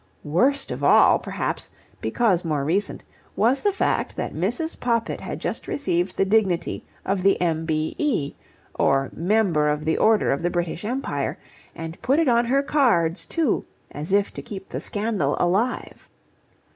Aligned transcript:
Worst 0.41 0.71
of 0.71 0.83
all, 0.83 1.19
perhaps, 1.19 1.69
because 2.01 2.43
more 2.43 2.65
recent, 2.65 3.03
was 3.35 3.61
the 3.61 3.71
fact 3.71 4.15
that 4.15 4.33
Mrs. 4.33 4.79
Poppit 4.79 5.19
had 5.19 5.39
just 5.39 5.67
received 5.67 6.17
the 6.17 6.25
dignity 6.25 6.83
of 7.05 7.21
the 7.21 7.39
M.B.E., 7.39 8.33
or 8.73 9.11
Member 9.13 9.69
of 9.69 9.85
the 9.85 9.99
Order 9.99 10.31
of 10.31 10.41
the 10.41 10.49
British 10.49 10.83
Empire, 10.85 11.37
and 11.75 12.01
put 12.01 12.17
it 12.17 12.27
on 12.27 12.45
her 12.45 12.63
cards 12.63 13.27
too, 13.27 13.63
as 13.91 14.11
if 14.11 14.33
to 14.33 14.41
keep 14.41 14.69
the 14.69 14.79
scandal 14.79 15.37
alive. 15.39 16.09